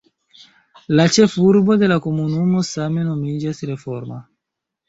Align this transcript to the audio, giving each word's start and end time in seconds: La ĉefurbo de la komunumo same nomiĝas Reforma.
La 0.99 1.05
ĉefurbo 1.17 1.77
de 1.83 1.89
la 1.93 1.99
komunumo 2.07 2.65
same 2.71 3.07
nomiĝas 3.11 3.63
Reforma. 3.73 4.19